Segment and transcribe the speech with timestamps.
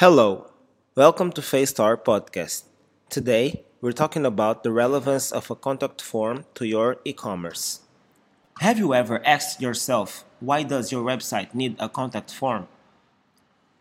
[0.00, 0.46] Hello,
[0.94, 2.62] welcome to FaceStar Podcast.
[3.10, 7.80] Today, we're talking about the relevance of a contact form to your e-commerce.
[8.60, 12.66] Have you ever asked yourself, why does your website need a contact form?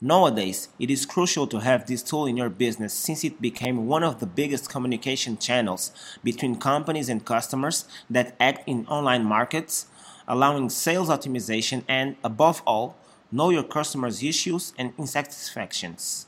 [0.00, 4.02] Nowadays, it is crucial to have this tool in your business since it became one
[4.02, 5.92] of the biggest communication channels
[6.24, 9.86] between companies and customers that act in online markets,
[10.26, 12.96] allowing sales optimization and, above all,
[13.30, 16.26] know your customers' issues and insatisfactions.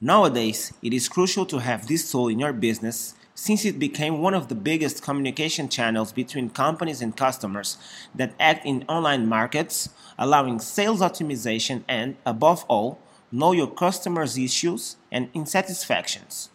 [0.00, 4.34] Nowadays, it is crucial to have this tool in your business since it became one
[4.34, 7.78] of the biggest communication channels between companies and customers
[8.14, 12.98] that act in online markets, allowing sales optimization and, above all,
[13.30, 16.48] know your customers' issues and insatisfactions.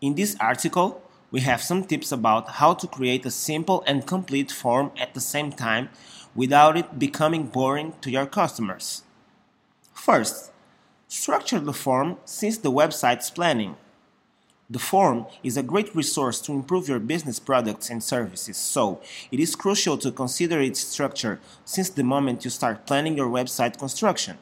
[0.00, 4.50] In this article, we have some tips about how to create a simple and complete
[4.50, 5.90] form at the same time
[6.34, 9.02] without it becoming boring to your customers.
[9.92, 10.50] First,
[11.08, 13.76] structure the form since the website's planning.
[14.70, 19.00] The form is a great resource to improve your business products and services, so
[19.30, 23.78] it is crucial to consider its structure since the moment you start planning your website
[23.78, 24.36] construction.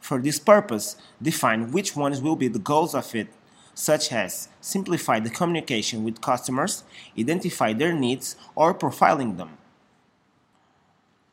[0.00, 3.28] For this purpose, define which ones will be the goals of it
[3.74, 6.84] such as simplify the communication with customers,
[7.18, 9.56] identify their needs, or profiling them.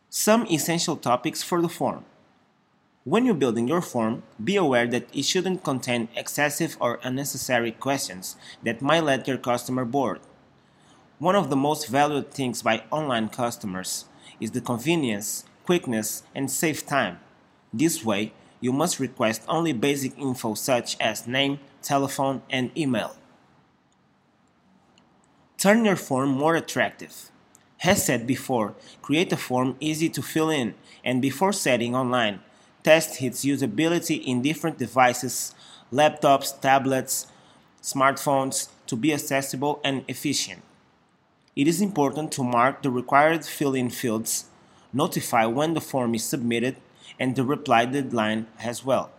[0.09, 2.05] Some essential topics for the form.
[3.03, 8.35] When you're building your form, be aware that it shouldn't contain excessive or unnecessary questions
[8.63, 10.19] that might let your customer bored.
[11.19, 14.05] One of the most valued things by online customers
[14.39, 17.19] is the convenience, quickness, and save time.
[17.73, 23.15] This way, you must request only basic info such as name, telephone, and email.
[25.57, 27.31] Turn your form more attractive.
[27.83, 32.41] As said before, create a form easy to fill in and before setting online,
[32.83, 35.55] test its usability in different devices,
[35.91, 37.27] laptops, tablets,
[37.81, 40.61] smartphones to be accessible and efficient.
[41.55, 44.45] It is important to mark the required fill-in fields,
[44.93, 46.75] notify when the form is submitted,
[47.19, 49.09] and the reply deadline as well.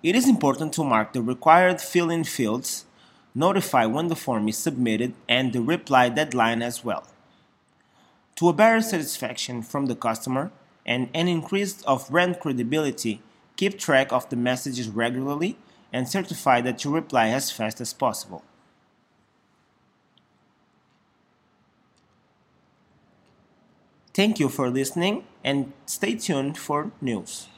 [0.00, 2.84] It is important to mark the required fill-in fields,
[3.34, 7.08] notify when the form is submitted, and the reply deadline as well.
[8.36, 10.52] To a better satisfaction from the customer
[10.86, 13.20] and an increase of brand credibility,
[13.56, 15.58] keep track of the messages regularly
[15.92, 18.44] and certify that you reply as fast as possible.
[24.14, 27.48] Thank you for listening and stay tuned for news.